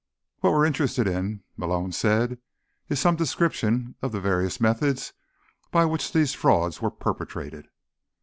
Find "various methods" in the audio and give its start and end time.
4.19-5.13